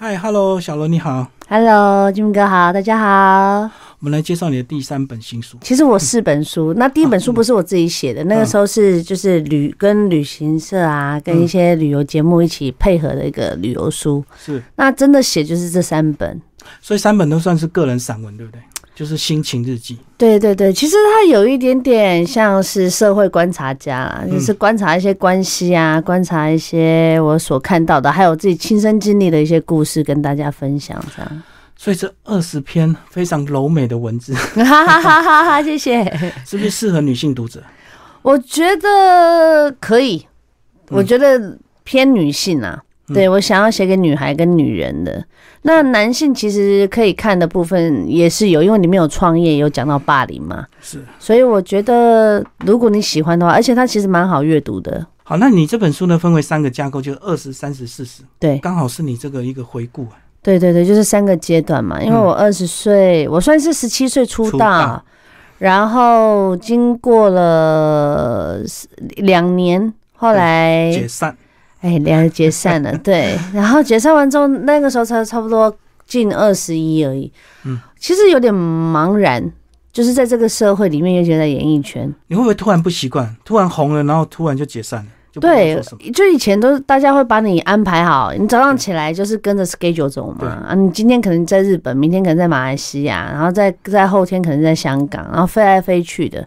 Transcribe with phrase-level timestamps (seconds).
[0.00, 3.68] 嗨，Hello，小罗你好，Hello，金明哥好，大家好。
[3.98, 5.58] 我们来介绍你的第三本新书。
[5.60, 14.24] 其实我四本书，那第一本书不是我自己写的，那个时候是就是旅跟旅行社啊，跟一些旅游节目一起配合的一个旅游书。
[14.38, 16.40] 是，那真的写就是这三本。
[16.80, 18.62] 所以三本都算是个人散文，对不对？
[18.98, 19.96] 就是心情日记。
[20.16, 31.42] 对对对，其实它有一点点像是社会观察家啦，就是观察一些关系啊，观察一些我所看到的，还有自己亲身经历的一些故事跟大家分享，这样。
[31.78, 35.62] 所以这二十篇非常柔美的文字， 哈哈哈哈哈！
[35.62, 36.02] 谢谢。
[36.44, 37.62] 是不是适合女性读者？
[38.22, 40.26] 我觉得可以，
[40.88, 42.82] 我觉得偏女性啊。
[43.14, 45.24] 对我想要写给女孩跟女人的，
[45.62, 51.02] 那男性其实可以看的部分也是有，因为里面有创业，有讲到霸凌嘛，是。
[51.18, 55.06] 所以我觉得如果你喜欢的话，而且它其实蛮好阅读的。
[55.24, 60.16] 好，那你这本书呢，分为三个架构，就是二十、三十、四十，对，刚好是你这个一个回顾啊。
[60.42, 62.02] 对对对，就是三个阶段嘛。
[62.02, 65.04] 因为我二十岁，我算是十七岁出道，
[65.58, 68.60] 然后经过了
[69.16, 71.36] 两年，后来解散，
[71.80, 75.74] 哎，两人解散了， 对，然后解散完之后，那个时候才差不多
[76.06, 77.32] 近二十一而已，
[77.64, 79.52] 嗯，其实有点茫然，
[79.92, 83.36] 就是在这个社会里面，尤其在演艺圈，你会不会突然不习惯？
[83.44, 85.06] 突然红了，然后突然就解散了，
[85.40, 85.80] 对
[86.12, 96.44] 就以前都是大家会把你安排好，你早上起来就是跟着 schedule 走嘛，啊，你今天可能在日本，明天可能在马来西亚，然后在在后天可能在香港，然后飞来飞去的，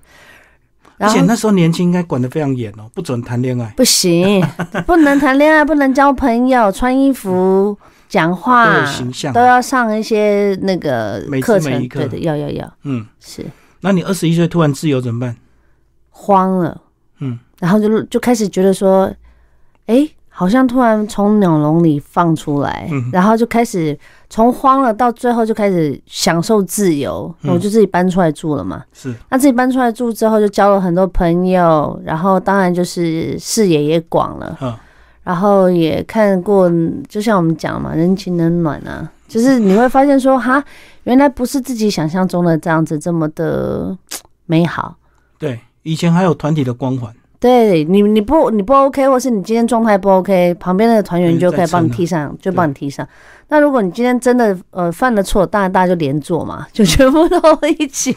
[1.02, 4.42] 而且那时候年轻应该管得非常严哦，不准谈恋爱，不行，
[4.86, 9.34] 不能谈恋爱，不能交朋友，穿衣服、讲都话有形象。
[9.34, 9.42] 都。
[9.42, 13.46] 要上一些那个每课程，每每一对的，要要要，嗯，是。
[13.82, 15.36] 那你二十一岁突然自由怎么办？
[16.10, 16.80] 慌了，
[17.20, 19.12] 嗯，然后就就开始觉得说，
[19.88, 23.10] 哎，好像突然从鸟笼里放出来，嗯。
[23.12, 23.96] 然后就开始
[24.30, 27.54] 从慌了到最后就开始享受自由，嗯。
[27.54, 28.82] 我就自己搬出来住了嘛。
[28.94, 34.58] 是，那自己搬出来住之后，就交了很多朋友，然后当然就是视野也广了。
[34.62, 34.74] 嗯，
[35.24, 36.72] 然后也看过，
[37.08, 40.64] 就像我们讲嘛，人情冷暖啊，就是你会发现说，哈，
[41.04, 43.96] 原来不是自己想象中的这样子这么的
[44.48, 44.96] 美好。
[45.38, 53.08] 对，以前还有团体的光环，对你，你不你不 OK，或是你今天状态不 OK，旁边那个团员嗯就可以帮你在撑啊踢上，就帮你踢上。
[53.48, 57.40] 那如果你今天真的呃犯了错，当然大家就连坐嘛，就全部都
[57.80, 58.16] 一起。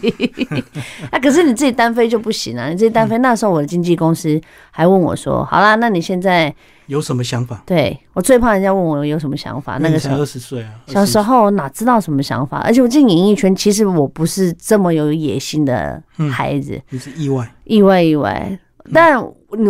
[1.10, 3.16] 那、 可是你自己单飞就不行啊，你自己嗯单飞。
[3.16, 4.38] 那时候我的经纪公司
[4.70, 6.54] 还问我说：“好啦，那你现在
[6.86, 7.62] 有什么想法？
[7.64, 12.58] 对我最怕人家问我有什么想法。”那个时候二十岁啊，小时候候哪知道什么想法？
[12.58, 18.58] 而且我进演艺圈，其实我不是这么有野心的嗯孩子，你是意外，意外意外。
[18.92, 19.18] 但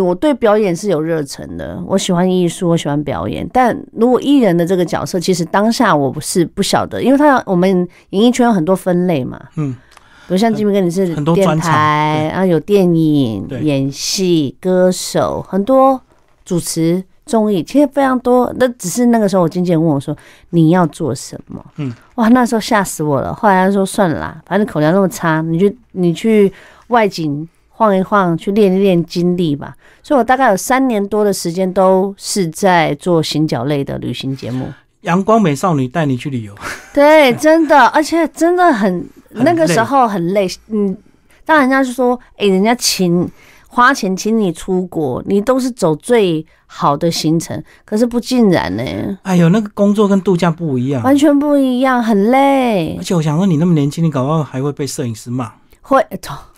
[0.05, 3.47] 我对表演是有热忱的，我喜欢艺术，我喜欢表演。
[3.53, 9.73] 但如果艺人的这个角色，其实当下我不是不晓得，因为他我们演艺圈有很多分类嘛，嗯，
[10.27, 16.01] 比如像金明哥你是电很多专台，对然后有电影、演戏、歌手，很多
[16.43, 17.03] 主持。
[17.25, 20.15] 综艺其实非常多，那只是那个时候我经纪人问我说
[20.51, 21.65] 你要做什么？
[21.77, 23.33] 嗯，哇，那时候吓死我了。
[23.33, 26.53] 后来他说算了啦，反正口条那么差，你去你去
[26.89, 29.75] 外景晃一晃，去练一练经历吧。
[30.01, 34.67] 所以我大概有三年多的时间都是在做行脚类的旅行节目。
[35.01, 36.55] 阳光美少女带你去旅游，
[36.93, 40.47] 对，真的，而且真的很很那个累时候很累。
[40.69, 40.97] 嗯，
[41.45, 43.29] 当然人家就说，哎、人家请
[43.67, 48.83] 花钱请你出国，你都是走最好的行程，可是不尽然呢、
[49.21, 51.03] 哎呦，那个工作跟度假不一样。
[51.03, 53.03] 完全不一样，很累而。
[53.03, 55.51] 且我想说，你那么年轻，你搞不好还会被摄影师骂，
[55.87, 56.03] 会，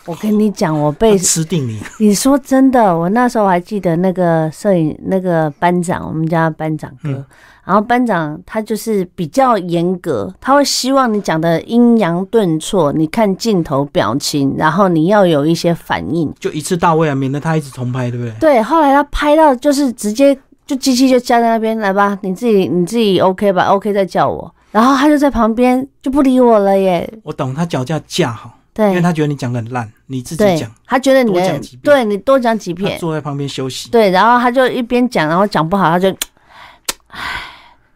[0.06, 1.78] 我跟你讲，我被吃定你。
[2.00, 7.26] 你说真的，我那时候还记得那个摄影那个班长，我们家班长哥，嗯
[7.66, 16.34] 然后班长他就是比较严格，他会希望你讲的阴阳顿挫，你看镜头表情，然后你要有一些反应。
[16.40, 18.34] 就一次到位啊，免得他一直重拍，对不对？
[18.40, 20.34] 对，后来他拍到就是直接
[20.66, 24.50] 就机器就架在那边，来吧，你自己你自己 OK 吧，OK 再叫我。
[24.72, 28.57] 然后他就在旁边就不理我了耶，我懂，他脚架架好，
[28.90, 33.90] 因为他觉得你讲的很烂，你自己对讲，，他觉得你讲几遍对你多讲几他遍，坐在旁边休息。
[33.90, 36.16] 对，然后他就一边讲，然后讲不好，他就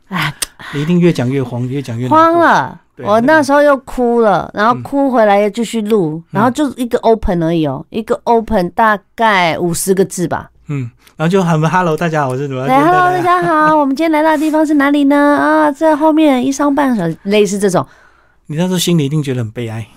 [0.10, 0.34] 唉
[0.74, 2.34] 你一定越讲越慌，越讲越慌。
[2.34, 2.80] 了。
[3.04, 10.52] 我那时候又哭了，然后嗯哭回来又继续录，然后就一个 open 而已哦，一个 open 大概五十个字吧。
[10.68, 12.68] 嗯，然后就喊 “hello，大家好，我是什么？
[12.68, 15.18] 对，Hello，大家好，我们今天来到的地方是哪里呢？
[15.18, 17.84] 啊，在后面一上半小时，类似这种
[18.46, 19.88] 你那时候心里一定觉得很悲哀。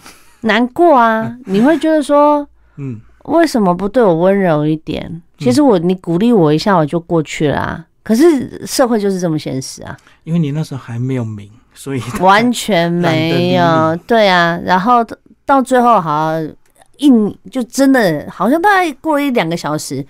[0.45, 2.47] 难过啊， 你会觉得说
[2.77, 5.23] 嗯，为什么不对我温柔一点？
[5.39, 7.85] 其实我你鼓励我一下，我就过去了啊。
[8.03, 13.97] 可是社会就是这么现实啊，因为你那时候还没有名，所以 完全没有。
[14.07, 15.05] 对啊，然后
[15.47, 16.53] 到最后好像
[16.99, 17.11] 一
[17.51, 20.05] 就真的好像大概过了一两个小时，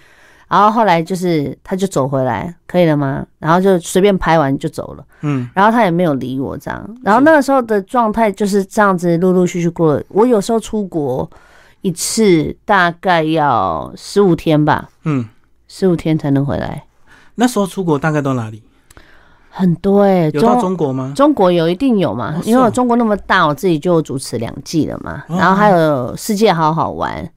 [0.54, 3.26] 然后后来就是他就走回来，可以了吗？
[3.40, 5.04] 然后就随便拍完就走了。
[5.22, 10.02] 嗯，然后他也没有理我这样，然后那个时候的状态就是这样子，陆陆续续过了。
[10.10, 11.28] 我有时候出国
[11.80, 15.28] 一次大概要十五天吧，嗯，
[15.66, 16.84] 十五天才能回来，
[17.34, 18.62] 那时候出国大概到哪里？
[19.56, 21.12] 很多哎、有到中中国吗？
[21.14, 27.28] 中国有一定有嘛哦，因为我哦中国那么大，我自己就主持两季了嘛，哦然后还有世界好好玩，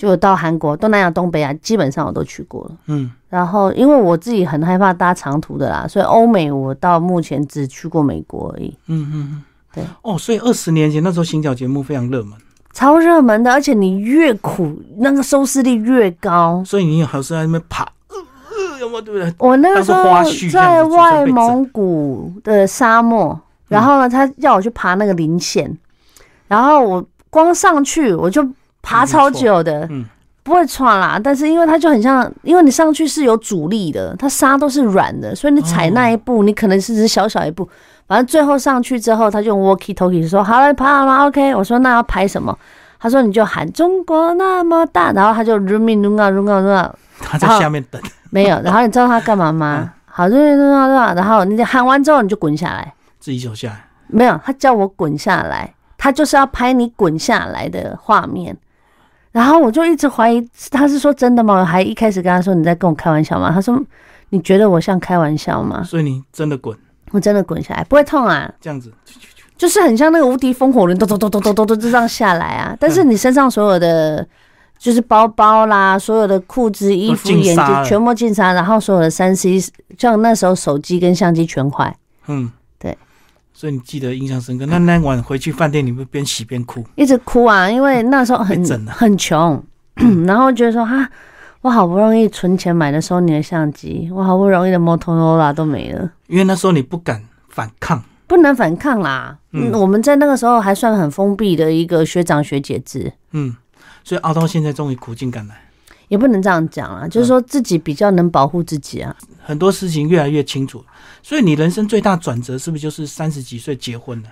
[0.00, 2.70] 就到韩国、东南亚、东北亚，基本上我都去过了。
[2.86, 8.74] 嗯，然后因为我自己很害怕搭长途的啦，所以欧美我到目前只去过美国而已。
[8.86, 9.42] 嗯嗯嗯，
[9.74, 9.84] 对。
[10.00, 12.32] 哦，所以二十年前那时候行脚节目非常热门，
[12.72, 16.62] 超热门的，而且你越苦，那个收视率越高。
[16.64, 19.34] 所以你好像在那边爬，呃呃，有没有对不对？
[19.36, 20.02] 我那个时候
[20.50, 23.38] 在外蒙古的沙漠，
[23.68, 25.76] 然后呢，他要我去爬那个林线，
[26.48, 28.42] 然后我光上去我就
[28.82, 30.04] 爬超久的，嗯
[30.42, 31.20] 不会喘啦。
[31.22, 37.68] 但是因为它就很像，因为你上去是有阻力的，它沙都是软的，所以你踩那一步，你可能是只是小小一步。
[38.08, 42.58] 反正最后上去之后，他就用 walkie talkie 说：“好了，爬好了，OK。”我说：“那要拍什么？”
[42.98, 46.90] 他说：“你就喊中国那么大。”然后他就 rumi runga runga runga
[47.20, 49.92] 他在下面等，没有，然后你知道他干嘛吗？
[50.06, 53.84] 好，对对对对，然后你喊完之后你就滚下来，自己走下来。
[54.08, 58.56] 没有，他叫我滚下来，他就是要拍你滚下来的画面。
[59.32, 61.60] 然后我就一直怀疑他是说真的吗？
[61.60, 63.50] 我还一开始跟他说你在跟我开玩笑吗？
[63.52, 63.80] 他说
[64.30, 65.82] 你觉得我像开玩笑吗？
[65.84, 66.76] 所以你真的滚
[67.12, 68.92] 我真的滚下来，不会痛啊，这样子，
[69.56, 72.76] 就是很像那个无敌风火轮，咚咚咚咚咚咚咚就这样下来啊。
[72.78, 74.26] 但是你身上所有的
[74.78, 79.58] 就是包包啦，所有的裤子、衣服、眼沙了镜全部进沙，然后所有的三 C，
[79.98, 81.94] 像那时候手机跟相机全坏。
[82.28, 82.59] 嗯，对。
[83.60, 84.64] 所以你记得印象深刻。
[84.64, 89.62] 那那晚回去饭店，你会边洗边哭，一直哭啊，因为那时候很整很穷，
[90.26, 91.06] 然后觉得说哈，
[91.60, 98.02] 我好不容易存钱买的 Sony 的相机，我好不容易的 Motorola 都没了，因为那时候你不敢反抗。
[98.26, 99.36] 不能反抗啦。
[99.52, 99.70] 嗯。
[99.70, 103.54] 嗯，我们在那个时候还算很封闭的一个学长学姐制，嗯，
[104.02, 105.54] 所以熬到现在终于苦尽甘来，
[106.10, 109.16] 也不能这样讲啊，就是说自己比较能保护自己啊。
[109.42, 110.84] 很多事情越来越清楚。
[111.22, 114.28] 所以你人生最大转折是不是就是三十几岁结婚了？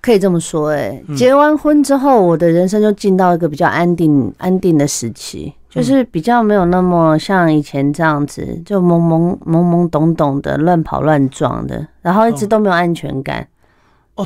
[0.00, 13.40] 可以这么说、欸，嗯结完婚之后，我的人生就进到一个比较安定、安定的时期，就是比较没有那么像以前这样子，就懵懵懵懵懂懂的乱跑乱撞的，然后一直都没有安全感。
[13.40, 13.46] 哦，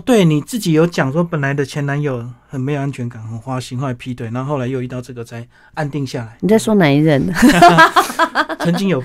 [0.04, 6.36] 对，你自己有讲说，本来的前男友很没有安全感，很花心，后来劈腿，然后后来又遇到这个才安定下来。
[6.40, 7.22] 你在说哪一任？
[8.60, 9.02] 曾经有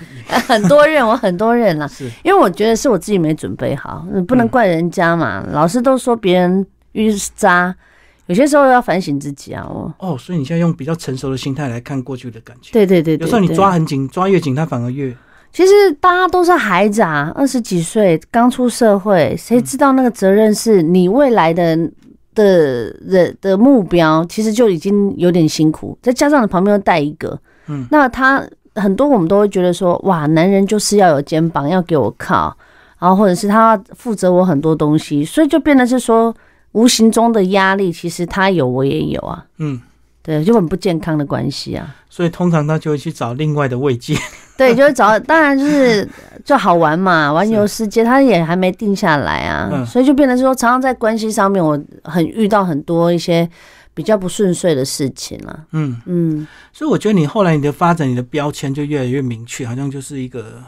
[0.47, 5.45] 很多任，我很多任 啦，是因为我觉得是我自己没准备好，嗯不能怪人家嘛。
[5.51, 7.73] 老师都说别人遇是渣，
[8.25, 9.65] 有些时候要反省自己啊。
[9.69, 12.73] 我，哦，所以你现在用比较成熟的心态来看过去的感情。
[12.73, 15.15] 对对对对有时候你抓很紧，抓越紧，他反而越
[15.53, 21.77] 其实大家都是孩子啊，二十几岁刚出社会，谁知道那个责任是你未来的
[22.33, 32.57] 的的的目标，其实就已经有点辛苦，再加上你旁边又带一个，嗯，那他很多我们都会觉得说，哇，男人就是要有肩膀，要给我靠，
[32.97, 36.35] 然后或者是他要负责我很多东西，所以就变得是说，
[36.71, 39.79] 无形中的压力，其实他有，我也有啊，嗯，
[40.23, 41.95] 对，就很不健康的关系啊。
[42.09, 44.17] 所以通常他就会去找另外的慰藉。
[44.57, 46.07] 对，就是找，当然就是
[46.45, 53.49] 就好玩嘛，玩游世界，他也还没定下来啊，嗯所以就变成说，常常在关系上面，我很遇到很多一些
[53.93, 55.65] 比较不顺遂的事情啊。
[55.71, 60.61] 嗯，嗯，所以我觉得你后来你的发展，你的标签就越来越明确，好像就是一个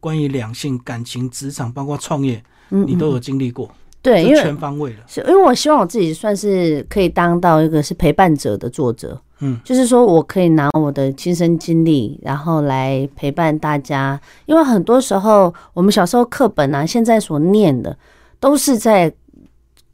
[0.00, 3.70] 关于两性、感情、职场，包括创业，嗯你都有经历过，
[4.02, 4.98] 对，因就为全方位了。
[5.06, 14.20] 是因为我希望我自己算是可以当到一个是陪伴者的作者，嗯，就是说我可以拿我的亲身经历，然后来陪伴大家。
[14.46, 17.96] 因为很多时候我们小时候课本啊，现在所念的
[18.38, 19.12] 都是在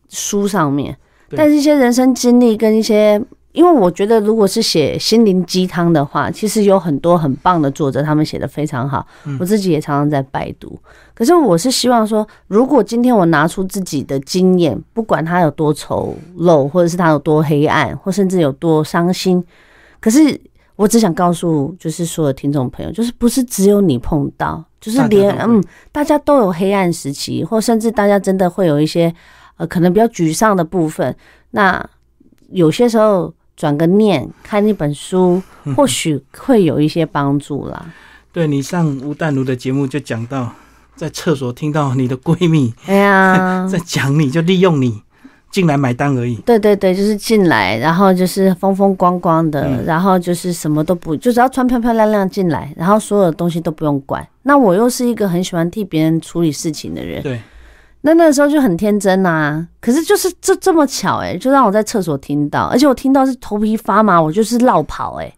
[0.08, 0.96] 书上面，
[1.36, 3.22] 但是一些人生经历跟一些。
[3.56, 9.06] 因为我觉得，如果是写心灵鸡汤的话，其实有很多很棒的作者，他们写的非常好。
[9.24, 10.78] 嗯我自己也常常在拜读。
[11.14, 19.42] 可是我是希望说，如果今天我拿出自己的经验，不管它有多丑陋，或者是它有多黑暗，或甚至有多伤心，
[20.00, 20.38] 可是
[20.76, 29.10] 我只想告诉，就是所有听众朋友，就是不是只有你碰到，就是连嗯，大家都有黑暗时期，或甚至大家真的会有一些
[29.56, 31.16] 呃可能比较沮丧的部分。
[31.52, 31.82] 那
[32.50, 35.42] 有些时候转个念，看一本书，
[35.74, 37.86] 或许会有一些帮助啦。
[38.32, 40.52] 对你上吴淡如的节目就讲到，
[40.94, 45.02] 在厕所听到你的闺蜜哎呀， 在讲你，就利用你
[45.50, 46.34] 进来买单而已。
[46.44, 54.26] 对对对，就是进来，然后就是风风光光的，嗯然后就是什么都不，就只要穿漂漂亮亮进来，然后所有的东西都不用管。
[54.42, 57.40] 那我又是一个很喜欢替别人处理事情的人，对，
[58.06, 65.34] 那那个时候就很天真呐、可是就是这这么巧哎、就让我在厕所听到，而且我听到是头皮发麻，我就是绕跑哎、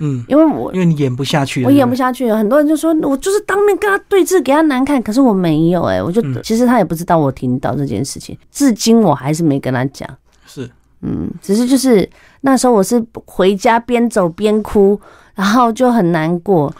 [0.00, 6.38] 嗯，因为我因为你演不下去了，我演不下去了，很多人就说我就是当面跟他对峙，给他难看，可是我没有哎、我就、嗯。
[6.42, 10.06] 其实他也不知道我听到这件事情，至今我还是没跟他讲。
[10.46, 10.70] 是。
[11.02, 12.06] 嗯，只是就是
[12.42, 15.00] 那时候我是回家边走边哭，
[15.34, 16.70] 然后就很难过。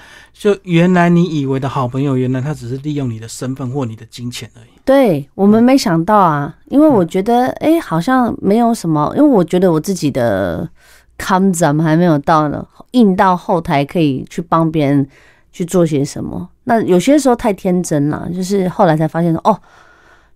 [0.40, 4.70] 就原来你以为的好朋友，原来他只是利用你的身份或你的金钱而已。
[4.86, 10.66] 对我们没想到啊，因为我觉得哎、诶好像没有什么，因为我觉得我自己的
[11.18, 15.06] come 还没有到呢，硬到后台可以去帮别人
[15.52, 16.48] 去做些什么。
[16.64, 19.60] 那有些时候太天真了，就是后来才发现哦。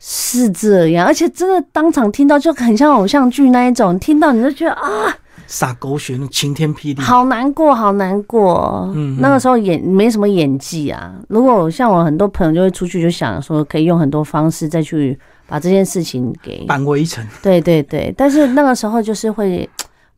[0.06, 5.16] 是这样，而且真的当场听到就很像偶像剧那一种，听到你就觉得啊，
[5.46, 7.00] 撒狗血，那晴天霹雳。
[7.00, 8.90] 好难过，好难过。
[8.94, 11.14] 嗯嗯那个时候演没什么演技啊。
[11.28, 17.26] 如果像我很多朋友就会出去，就想说可以用很多方式再去把这件事情给，扳回一城。
[17.42, 18.12] 对对对。
[18.16, 19.68] 但是那个时候就是会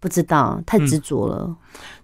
[0.07, 1.53] 不知道，太嗯执着了。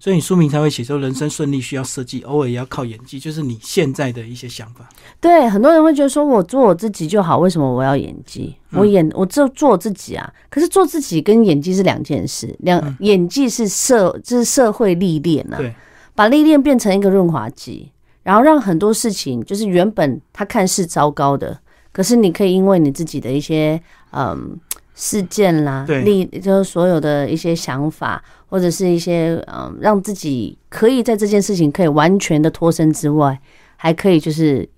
[0.01, 4.89] 所以你书名才会写说人生顺利需要设计，偶尔也要靠演技，就是你现在的一些想法。
[5.21, 8.57] 对，很多人会觉得说我做我自己就好，为什么我要演技？
[8.73, 10.29] 嗯我演我就做我自己啊。
[10.51, 15.59] 可是做自己跟演技是两件事，两、嗯演技是社这是社会历练啊。
[15.59, 15.73] 对，
[16.17, 17.93] 把历练变成一个润滑剂，
[18.25, 21.57] 然后让很多事情就是原本它看似糟糕的，
[21.93, 23.81] 可是你可以因为你自己的一些
[24.11, 24.59] 嗯
[24.95, 33.39] 事件啦，对历就是所有的一些想法，或者是一些嗯让自己可以在这件事情可以完全的脱身之外，
[33.77, 34.69] 还可以就是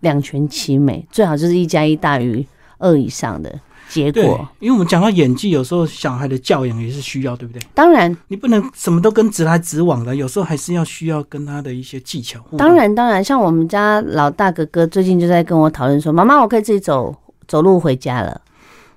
[0.00, 2.44] 两全其美，最好就是一加一大于
[2.78, 3.54] 二以上的
[3.90, 7.60] 结果。，因为我们讲到演技，有时候小孩的教养也是需要，对不对？
[7.74, 12.40] 当然，你不能什么都跟直来直往的，有时候还是要需要跟他的一些技巧。
[12.56, 17.14] 当，然，当然，像我们家老大哥哥最近就在跟我讨论说：“妈妈，我可以自己走
[17.46, 18.40] 走路回家了。”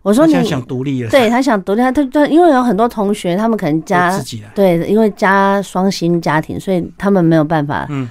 [0.03, 4.49] 我说你：“他现在想独立了，对他想独立，他他他因为有很多同学，他们可能都家自己来。
[4.53, 7.87] 对，因为家双薪家庭，所以他们没有办法。
[7.89, 8.07] 嗯，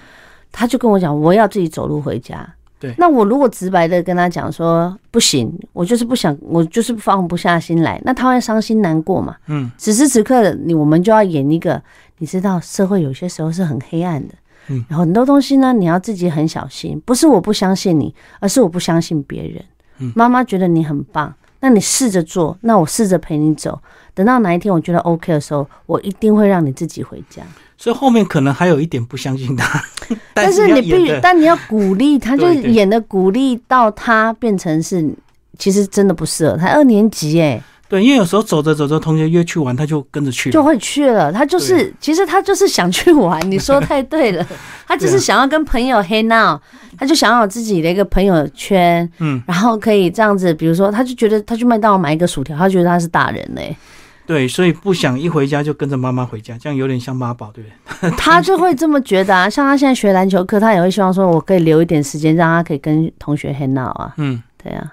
[0.51, 2.45] 他就跟我讲，我要自己走路回家。
[2.81, 9.37] 对那我如果直白的跟他讲说不行，我就是不想，我就是放不下心来，那他会伤心难过嘛？
[9.47, 11.81] 嗯，此时此刻，你我们就要演一个，
[12.19, 14.35] 你知道社会有些时候是很黑暗的，
[14.69, 19.63] 嗯，很多东西呢，你要自己很小心，不是我不相信你，而是我不相信别人。
[19.99, 21.33] 嗯妈妈觉得你很棒，
[21.63, 23.81] 那你试着做，那我试着陪你走，
[24.15, 27.41] 等到哪一天我觉得 OK 的时候，我一定会让你自己回家。
[27.79, 29.81] 所以后面可能还有一点不相信他，
[30.35, 35.09] 但是是你必，须但你要鼓励 他，就是演的鼓励到他变成是，
[35.57, 36.57] 其实真的不适合。
[36.57, 40.53] 他二年级哎，对，因为有时候走着走着，同学约去玩，他就跟着去了。
[40.55, 41.31] 就会去了。
[41.31, 43.39] 他就是，其实他就是想去玩。
[43.51, 44.47] 你说太对了，
[44.89, 46.59] 他就是想要跟朋友 hang out，
[46.97, 53.77] 他就想要有自己的一个朋友圈，嗯，然后可以这样子，比如说，他就觉得他去麦当劳买一个薯条，他觉得他是大人嘞，
[54.25, 57.69] 对，所以不想一回家就跟着妈妈回家，这样有点像妈宝，对不
[58.09, 58.11] 对？
[58.17, 59.51] 他就会这么觉得啊。
[59.51, 64.15] 像他现在学篮球课，他也会希望说，我可以留一点时间，让他可以跟同学 hang out 啊。
[64.17, 64.91] 嗯，对啊。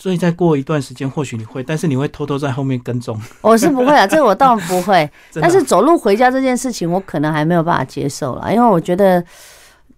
[0.00, 3.14] 所以再过一段时间，或许你会，但是你会偷偷在后面跟踪。
[3.42, 5.06] 我是不会啊， 这我当然不会。
[5.34, 9.22] 但是走路回家这件事情，我可能还没有办法接受了，因为我觉得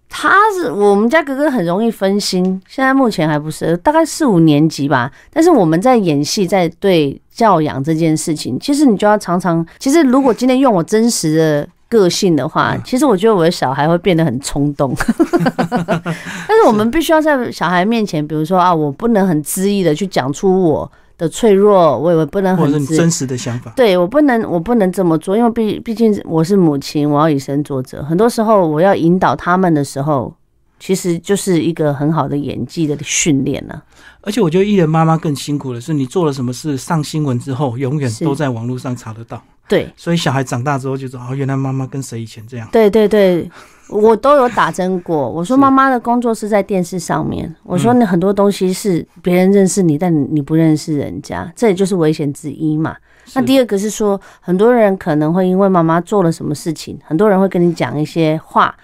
[0.09, 5.09] 他是我们家哥哥很容易分心，现在目前还不是，大概四五年级吧。
[5.33, 11.69] 但是我们在演戏，在对教养这件事情，其实你就要常常，其实如果今天用我真实的。
[11.93, 14.95] 个性的话，其实我觉得我的小孩会变得很冲动，
[15.37, 23.71] 但是我们必须要在小孩面前，比如说啊，我不能很恣意的去讲出我的脆弱，我也不能或很真实的想法。
[23.77, 28.03] 对我不能，我不能这么做，因为毕毕竟我是母亲，我要以身作则。
[28.03, 30.35] 很多时候我要引导他们的时候，
[30.81, 33.83] 其实就是一个很好的演技的训练啊呢。
[34.23, 39.43] 而且我觉得艺人妈妈更辛苦的是，你做了什么事上新闻之后，永远都在网络上查得到。
[39.69, 42.69] 对所以小孩长大之后就知道，哦，原来妈妈跟谁以前这样。
[42.73, 43.51] 对对对，
[43.89, 45.31] 我都有打针过。
[45.31, 52.95] 我说妈妈的工作是在电视上面，我说嗯你很多东西是别人认识你，但你你不认识人家，这也就是危险之一嘛。
[53.35, 58.75] 那第二个是说，很多人可能会因为妈妈做了什么事情，很多人会跟你讲一些话，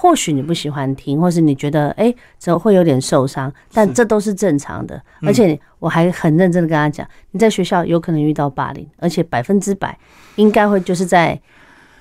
[0.00, 4.94] 或许你不喜欢听，或是你觉得哎，这会有点受伤，但是这都是正常的。
[5.20, 9.98] 嗯而且我还很认真的跟他讲，你在学校有可能遇到霸凌，而且百分之百
[10.36, 11.36] 应该会就是在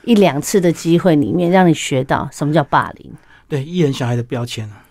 [0.04, 3.12] 一两次的机会里面让你学到什么叫霸凌。
[3.50, 4.84] 对艺人小孩的标签啊。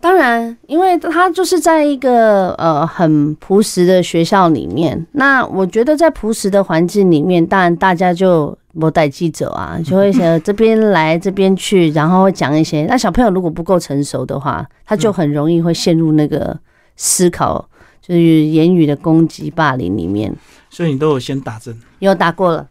[0.00, 12.84] 当然，因为他就是在一个呃很朴实的学校里面，那我觉得在朴实的环境里面，当然大家就不带记者啊， 就会想这边来这边去，然后会讲一些。
[12.86, 16.58] 那小朋友如果不够成熟的话，他就很容易会陷入那个
[16.96, 17.68] 思考，
[18.00, 20.34] 就是言语的攻击、霸凌里面。
[20.70, 22.66] 所以你都有先打针，有打过了，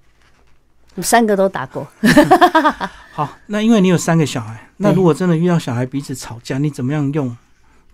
[0.97, 1.87] 三个都打过。
[3.13, 7.37] 好，那因为你有三个小孩，那如果真的遇到小孩彼此吵架，你怎么样用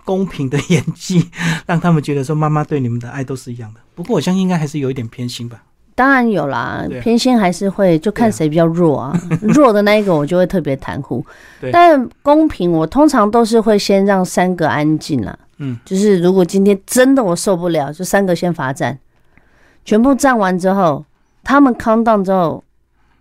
[0.06, 1.30] 公平的演技
[1.66, 3.82] 让他们觉得说妈妈对你们的爱都是一样的？
[3.96, 5.64] 不过我相信应该还是有一点偏心吧。
[5.98, 9.20] 当然有啦，偏心还是会，就看谁比较弱啊。
[9.42, 11.26] 弱的那一个我就会特别袒护。
[11.72, 15.36] 但公平，我通常都是会先让三个安静啦。
[15.58, 18.96] 嗯，就是如果今天真的我受不了，就三个先罚站，
[19.86, 21.04] 全部站完之后，
[21.44, 22.64] 他们 calm down 之后，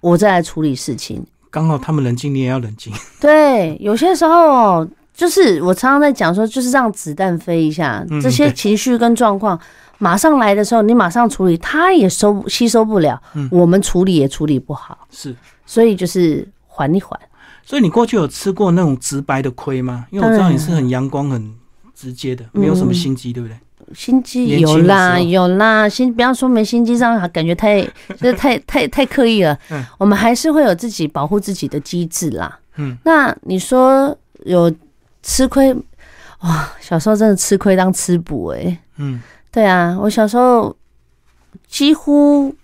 [0.03, 1.27] 我再来处理事情。
[1.51, 2.93] 刚好他们冷静，你也要冷静。
[3.19, 9.59] 对，有些时候哦，就是我常常在讲说，就是让子弹飞一下，嗯这些情绪跟状况
[9.99, 17.19] 马上来的时候，你马上处理，他也收吸收不了，嗯我们处理也处理不好，是，所以就是缓一缓。
[17.65, 20.07] 所以你过去有吃过那种直白的亏吗？
[20.11, 21.53] 因为我知道你是很阳光、很
[21.95, 23.57] 直接的，没有什么心机，对不对？
[23.95, 27.81] 心机有啦有啦，心不要说没心机上，感觉太
[28.21, 29.57] 就是太太太刻意了。
[29.71, 32.59] 嗯我们还是会有自己保护自己的机制啦。
[32.77, 34.73] 嗯，那你说有
[35.27, 35.75] 吃亏
[36.41, 36.73] 哇？
[36.81, 40.75] 小时候真的吃亏当吃补哎、嗯，对啊，我小时候
[41.67, 42.55] 几乎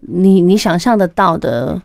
[0.00, 1.80] 你你想象得到的，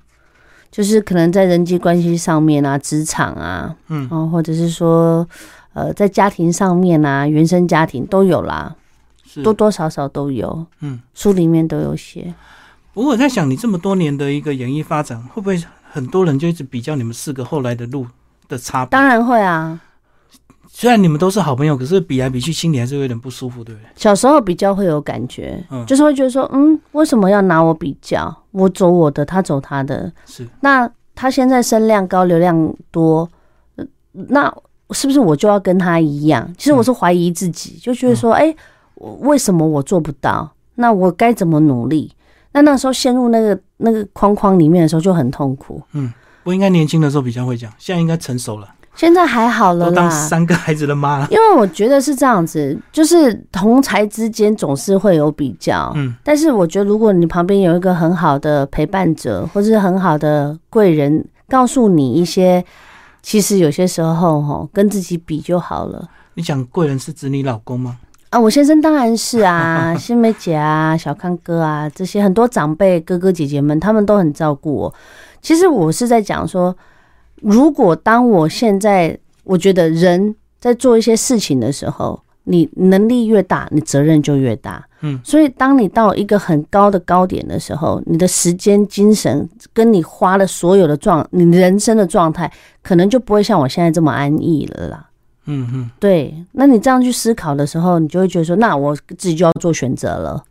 [0.72, 5.28] 就是可能在人际关系上面啊，职场啊，嗯哦，或者是说
[5.74, 8.76] 呃，在家庭上面啊，原生家庭都有啦，
[9.24, 9.44] 是。
[9.44, 12.34] 多多少少都有，嗯，书里面都有写。
[12.94, 18.08] 不过我在想，你这么多年的一个演艺发展，会不会很多人就一直比较你们四个后来的路
[18.48, 18.90] 的差别？
[18.90, 19.80] 当然会啊，
[20.72, 23.86] 虽然你们都是好朋友，可是比来比去，心里还是有点不舒服，对不对？
[23.96, 28.34] 小时候比较会有感觉，嗯就是会觉得说，嗯，为什么要拿我比较？
[28.52, 33.28] 我走我的，他走他的，是，那他现在声量高，流量多，
[33.76, 34.54] 呃那
[34.92, 36.48] 是不是我就要跟他一样？
[36.58, 38.56] 其实我是怀疑自己，就觉得说，哎、
[38.96, 40.50] 我为什么我做不到？
[40.76, 42.12] 那我该怎么努力？
[42.54, 45.82] 那那时候陷入那个那个框框里面的时候就很痛苦。
[45.94, 46.12] 嗯
[46.44, 51.28] 我应该年轻的时候比较会讲，现在应该成熟了，现在还好了都当啦，三个孩子的妈了。
[51.32, 55.92] 因为我觉得是这样子，就是同才之间总是会有比较。
[55.96, 62.64] 嗯，但是我觉得，如果你旁边有一个很好的陪伴者，或是很好的贵人，告诉你一些，
[63.22, 66.08] 其实有些时候哈，跟自己比就好了。
[66.34, 67.98] 你讲贵人是指你老公吗？
[68.30, 74.94] 啊，我先生当然是啊， 新梅姐啊，小康哥啊，这些很多长辈哥哥姐姐们，他们都很照顾我。
[75.42, 76.76] 其实我是在讲说，
[77.42, 84.86] 如果当我现在我觉得人在做一些事情的时候，你能力越大，你责任就越大。
[85.02, 95.10] 嗯，所以当你到一个很高的高点的时候，你的时间、精神跟你花了所有的状，你人生的状态，可能就不会像我现在这么安逸了啦。
[95.46, 100.44] 嗯嗯，对，那你这样去思考的时候，你就会觉得说，那我自己就要做选择了，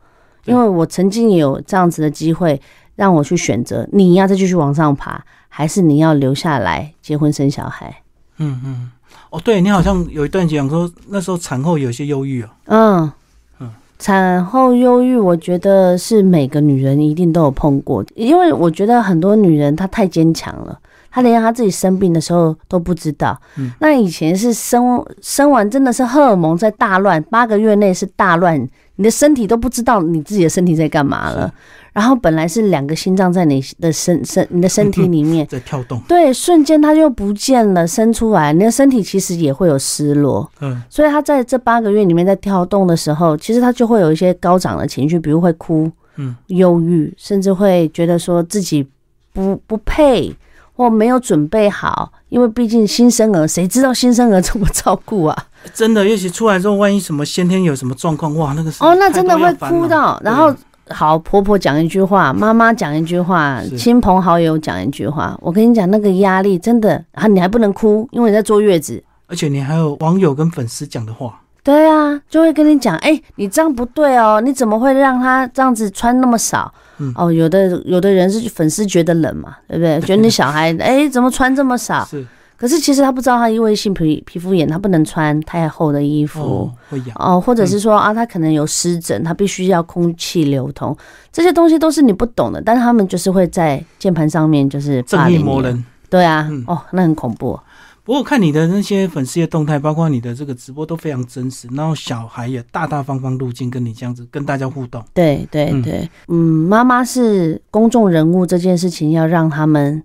[0.46, 2.60] 因为我曾经也有这样子的机会
[2.96, 8.02] 让我去选择，你要再继续往上爬，还是你要留下来结婚生小孩？
[8.38, 8.90] 嗯嗯。
[9.30, 12.48] 哦，对你好像有一段讲说，那时候产后有些忧郁哦。
[12.66, 13.12] 嗯
[13.60, 20.78] 嗯产后忧郁，我觉得是每个女人一定都有碰过，因为我觉得很多女人她太坚强了。
[21.10, 23.38] 她连她自己生病的时候都不知道。
[23.56, 31.52] 嗯那以前是生生完真的是荷尔蒙在大乱，八个月内是大乱，你的身体都不知道你自己的身体在干嘛了。
[31.92, 36.00] 然后本来是两个心脏在你的身身你的身体里面， 在跳动。
[36.06, 40.48] 对，瞬间它就不见了，生出来，你的身体其实也会有失落。
[40.60, 48.86] 嗯所以他在这八个月里面在跳动的时候，其实他就会有一些高涨的情绪，比如会哭、嗯忧郁，甚至会觉得说自己
[49.32, 50.32] 不不配
[50.74, 55.46] 或没有准备好，因为毕竟新生儿，谁知道新生儿怎么照顾啊？
[55.74, 60.54] 真的，也许出来之后，万一什么先天有什么状况，哇，那个是哦，那真的会哭到，然后。
[60.90, 76.72] 好，婆婆讲一句话，妈妈讲一句话，亲朋好友讲一句话，我跟你讲，那个压力真的啊，你还不能哭，因为你在坐月子，而且你还有网友跟粉丝讲的话，对啊，就会跟你讲，哎、你这样不对哦，你怎么会让他这样子穿那么少？
[76.96, 80.00] 嗯哦，有的有的人是粉丝觉得冷嘛，对不对？
[80.08, 82.02] 觉得你小孩，哎、怎么穿这么少？
[82.06, 82.26] 是
[82.58, 86.72] 可是其实他不知道，他因为性皮皮肤炎，他不能穿太厚的衣服哦。
[86.90, 90.96] 会痒，哦，或者是说啊，他可能有湿疹，他必须要空气流通，
[91.32, 95.84] 这些东西都是你不懂的，但是他们就是会在键盘上面就是霸正义凌魔人。
[96.10, 97.58] 对啊，嗯哦，那很恐怖。
[98.02, 105.04] 不过看你的那些粉丝的动态，包括你的这个直播都非常真实，然后小孩也大大方方入镜跟你这样子跟大家互动。
[105.12, 110.02] 对对对，嗯，妈妈是公众人物这件事情，要让他们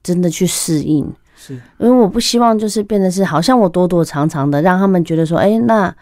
[0.00, 1.04] 真的去适应，
[1.42, 5.92] 是因为我不希望就是变得是好像我躲躲藏藏的，让他们觉得说，哎，那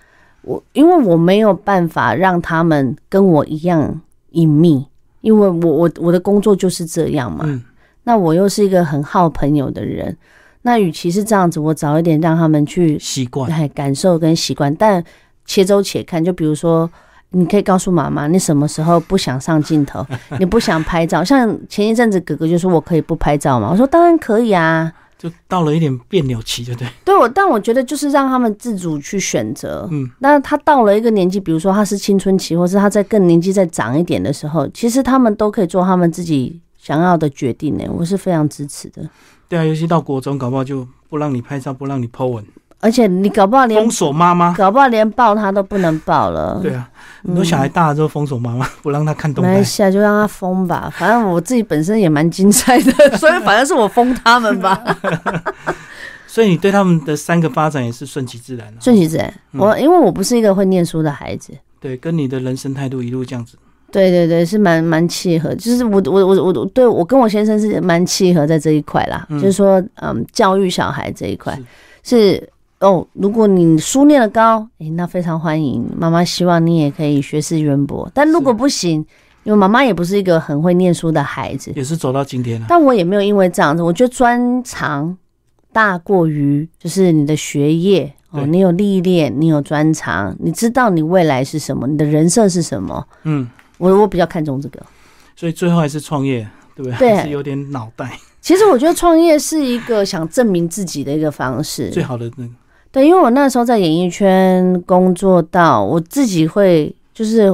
[0.43, 4.85] 我因为我没有办法让他们跟我一样隐秘，
[5.21, 7.45] 因为我我我的工作就是这样嘛。
[7.47, 7.63] 嗯，
[8.03, 10.17] 那我又是一个很好朋友的人，
[10.63, 13.49] 那与其是这样子，我早一点让他们去习惯。
[13.53, 15.03] 哎感受跟习惯，但
[15.45, 16.25] 且走且看。
[16.25, 16.91] 就比如说，
[17.31, 20.05] 你可以告诉妈妈，你什么时候不想上镜头，
[20.41, 21.23] 你不想拍照。
[21.23, 24.93] 像前一阵子哥哥就说我可以不拍照嘛，我说当然可以啊。
[25.19, 26.89] 就到了一点别扭期，对不对？
[27.05, 29.89] 对我，但我觉得就是让他们自主去选择。
[29.91, 37.85] 嗯，那他到了一个年纪，比如说他是青春期，或是他在更年纪再长一点的时候，其实他们都可以做他们自己想要的决定呢。
[37.93, 39.11] 我是非常支持的。
[39.49, 42.45] 对啊，尤其到国中，搞不好就不让你拍照，不让你 po 文，
[42.81, 44.55] 而且你搞不好连封锁妈妈。
[44.55, 46.61] 搞不好连抱他都不能抱了。
[46.63, 46.89] 对啊，
[47.25, 49.65] 很多小孩大了之后封锁妈妈，不让他看动漫没关。
[49.65, 50.93] 系啊，就让他封吧。
[50.97, 54.81] 反正我自己本身也蛮精彩的， 所以反正是我封他们吧，
[56.27, 59.27] 所以你对他们的三个发展也是顺其自然、啊，顺其自然。
[59.53, 63.57] 嗯我因为我不是一个会念书的孩子，对，跟你的人生态度一路这样子。
[63.91, 65.53] 对对对，是蛮蛮契合。
[65.57, 71.59] 就是我我我我我对我跟我先生是蛮契合在这一块啦，嗯就是说嗯，教育小孩这一块
[72.05, 72.49] 是。
[72.81, 75.85] 哦，如果你书念的高，诶，那非常欢迎。
[75.97, 79.05] 妈妈希望你也可以学识渊博，但如果不行，
[79.43, 85.17] 因为妈妈也不是一个很会念书的孩子，也是走到今天了、但我也没有因为这样子，我觉得专长
[85.73, 94.81] 大过于就是你的学业哦，你有历练，你有专长，你知道你未来是什么，你的人设是什么，嗯，我我比较看重这个。
[95.35, 96.99] 所以最后还是创业，对不对？
[96.99, 101.91] 对还是有点脑袋，其实我觉得创业是一个想证明自己的一个方式。
[101.91, 102.53] 最好的那个。
[102.91, 107.53] 对，因为我那时候在演艺圈工作到，我自己会就是，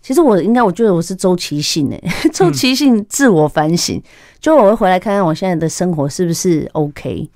[0.00, 4.00] 其实我应该我觉得我是周期性诶， 周期性自我反省，
[4.40, 7.28] 就我会回来看看我现在的生活是不是 OK。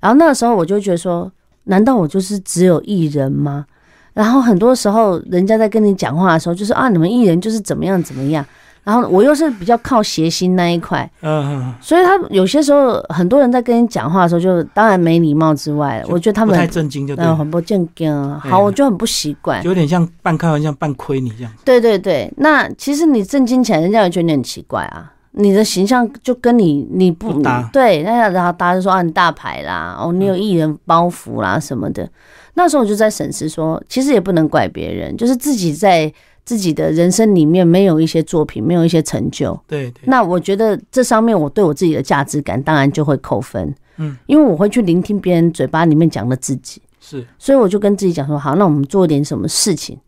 [0.00, 1.30] 然后那个时候我就觉得说，
[1.64, 3.64] 难道我就是只有艺人吗？
[4.12, 8.44] 然后很多时候人家在跟你讲话的时候，就是啊，你们艺人就是怎么样怎么样。
[8.84, 19.70] 然后我又是比较靠谐星那一块，嗯嗯，所以他有些时候很多人在跟你讲话的时候，就当然没礼貌之外，我觉得他们太震惊就嗯很不正经好，我就很不习惯就。
[19.70, 21.52] 有点像半开玩笑半亏你这样。
[21.64, 25.10] 对对对，那其实你震惊起来，人家也觉得你很奇怪啊。
[25.36, 32.08] 你的形象就跟你你不不搭对，那然后大家就说啊，你大牌啦，哦，你有艺人包袱啦什么的。
[32.54, 36.12] 那时候我就在审视说，其实也不能怪别人，就是自己在
[36.44, 39.58] 自己的人生里面没有一些作品，没有一些成就。
[39.66, 49.98] 对对，那我觉得这上面我对我自己的价值感当然就会扣分，嗯，因为我会去聆听别人嘴巴里面讲的自己，是所以我就跟自己讲说，好，那我们做点什么事情。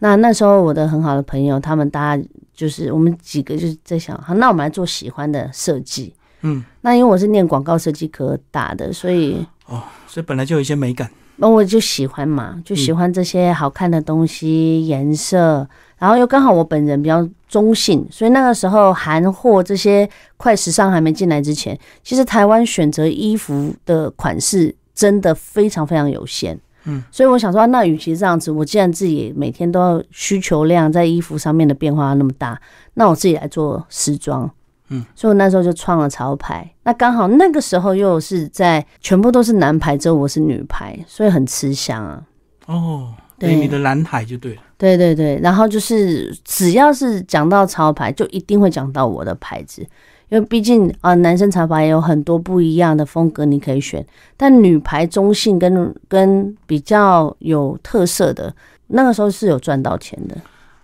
[0.00, 2.22] 那那时候我的很好的朋友，他们大家
[2.52, 6.12] 就是我们几个就是在想，好，那我们来做喜欢的设计。
[6.42, 11.10] 嗯，那因为我是念广告设计科大的，所以哦所以本来就有一些美感。
[11.36, 15.68] 那我就喜欢嘛，就喜欢这些好看的东西、颜色，
[15.98, 26.58] 然后又刚好我本人比较中性，所以那个时候韩货这些快时尚还没进来之前，其实台湾选择衣服的款式真的非常非常有限。
[26.84, 32.58] 嗯，所以我想说，那与其这样子，我既然自己每天都要需求量在衣服上面的变化那么大，
[32.94, 34.48] 那我自己来做时装。
[34.88, 36.68] 嗯，所以我那时候就创了潮牌。
[36.84, 42.22] 那刚好那个时候又是在全部都是男牌，只有我是女牌，所以很吃香啊。
[42.66, 44.62] 哦，对对，你的蓝海就对了。
[44.78, 49.80] 对对对，然后就是只要是讲到潮牌，就一定会讲到我的牌子，
[50.28, 54.04] 因为毕竟啊、男生潮牌也有很多不一样的风格你可以选，
[54.36, 58.54] 但女排中性跟跟比较有特色的，
[58.88, 60.36] 那个时候是有赚到钱的。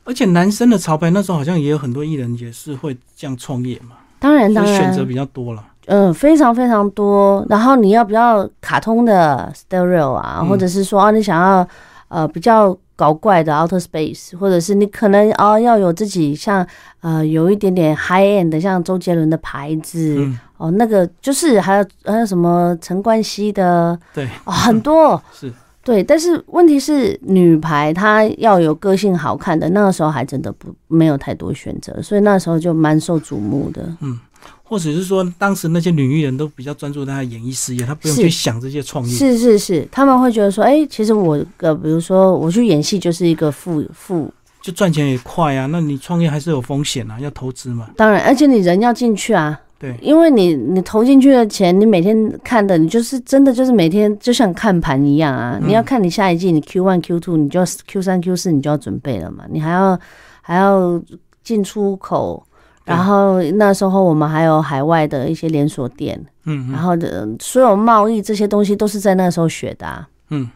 [0.04, 5.64] 而且男生的潮牌那时候好像也有很多艺人也是会这样创业嘛，当然，当然，以选择比较多了。
[5.86, 7.44] 嗯，非常非常多。
[7.48, 11.66] 然后你要比较卡通的 stereo 啊，嗯或者是说啊，你想要
[12.08, 16.64] 呃比较搞怪的 outer space，或者是你可能啊要有自己像
[17.00, 25.20] 呃有一点点 high end 的，像周杰伦的牌子、嗯，哦，那个就是还有还有什么陈冠希的对，哦，很多。
[25.34, 25.52] 是
[25.84, 33.96] 对，但是问题是女排她要有个性好看的，那个时候还真的不没有太多选择，所以那时候就蛮受瞩目的。
[34.00, 34.18] 嗯
[34.64, 39.14] 或者是说当时那些女艺人都比较专注在演艺事业，她不用去想这些创业。
[39.14, 47.90] 是是是，他们会觉得说，哎、其实我呃，比如说我去演戏就是一个副副，就赚钱也快啊，那你创业还是有风险啊，要投资嘛。
[47.96, 55.58] 当然，而且你人要进去啊，对，因为你你投进去的钱，你每天看的，你就是真的就是每天就像看盘一样啊。
[55.60, 59.42] 嗯你要看你下一季，你 Q one Q two，你就要 Q 三 Q 四，你就要准备了嘛。
[59.50, 59.98] 你还要
[60.40, 61.02] 还要
[61.42, 62.46] 进出口，
[62.84, 70.08] 然后那时候我们还有海外的一些连锁店，嗯嗯然后的所有贸易这些东西都是在那时候学的、啊。
[70.30, 70.48] 嗯。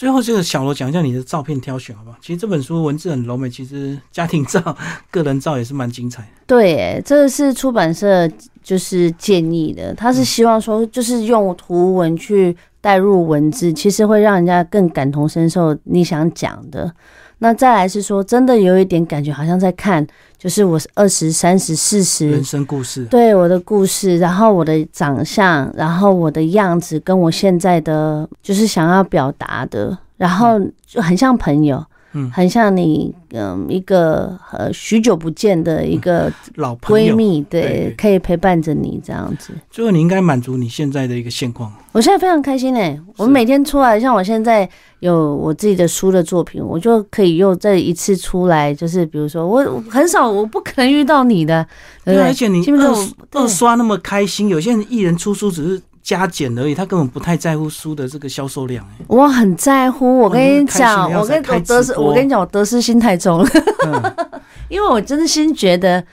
[0.00, 2.16] 最后，这个小罗讲一下你的照片挑选好不好？
[2.22, 4.74] 其实这本书文字很柔美，其实家庭照、
[5.10, 6.28] 个人照也是蛮精彩的。
[6.46, 8.26] 对，这个是出版社
[8.62, 16.90] 就是建议的，他是希望说，就是用图文去带入文字，其实会让人家更感同身受你想讲的。
[17.42, 20.06] 那再来是说，真的有一点感觉，好像在看，
[20.38, 36.96] 就是我二十三十四十人生故事，对我的故事，然后我的长相，然后我的样子，跟我现在的就是想要表达的，然后就很像朋友，嗯很像你，嗯，一个呃许久不见的一个 老朋。
[36.96, 39.52] 闺蜜，对可以陪伴着你这样子。
[39.70, 41.72] 最后，你应该满足你现在的一个现况。
[41.92, 44.68] 我现在非常开心哎、我每天出来，像我现在
[45.00, 51.66] 有我自己的书的作品，我就可以又再一次出来，就是比如说我我很少，我不可能遇到你的，
[52.04, 52.32] 对而？
[52.32, 52.98] 且你基本上我
[53.32, 58.84] 二二刷那么开心，有些人艺人出书只是加减而已，他根本不太在乎书的这个销售量。
[58.98, 63.50] 哎我很在乎，我跟你讲，我跟我得失，我跟你讲，我得失心太重了，
[63.86, 64.16] 嗯。
[64.68, 66.04] 因为我真心觉得，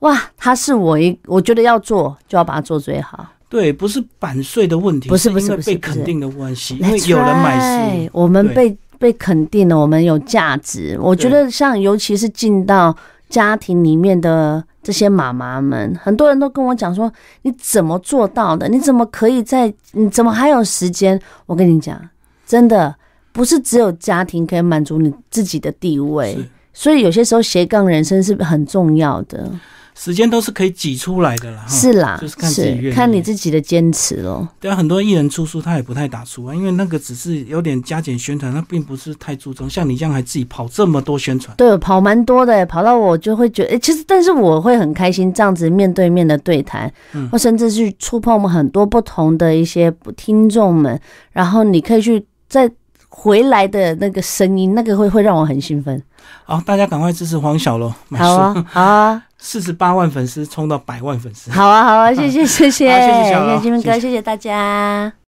[0.00, 3.24] 哇，他是我一，我觉得要做就要把它做最好。
[3.48, 5.70] 对，不是版税的问题，不是不是不是不是。
[5.70, 10.98] 被肯定的关系，因为有人买书，我们被被肯定了，我们有价值。
[11.00, 12.96] 我觉得像尤其是进到
[13.32, 18.68] 家庭里面的这些妈妈们，很多人都跟我讲说：“你怎么做到的？
[18.68, 19.72] 你怎么可以在？
[19.92, 21.98] 你怎么还有时间？”我跟你讲，
[22.44, 22.94] 真的
[23.32, 26.38] 不是只有家庭可以满足你自己的地位，
[26.74, 29.50] 所以有些时候斜杠人生是很重要的。
[29.94, 31.64] 时间都是可以挤出来的啦。
[31.66, 34.48] 哈是啦，就是看自己看你自己的坚持咯。
[34.58, 39.68] 对啊，很多艺人出书他也不太打出啊，因为那个只是有点加减宣传，他并不是太注重。
[39.68, 50.98] 像你这样还自己跑这么多宣传，对，跑蛮多的，跑到我就会觉得，诶其实但是我会很开心，这样子面对面的对谈，嗯或甚至去触碰我们很多不同的一些听众们，
[51.32, 52.70] 然后你可以去再
[53.08, 56.02] 回来的那个声音，那个会会让我很兴奋。
[56.44, 61.50] 好，大家赶快支持黄小楼买好，啊，好啊，四十八万粉丝冲到百万粉丝。
[61.50, 65.12] 好啊，好啊，谢谢，谢谢，谢谢金明哥，谢谢大家。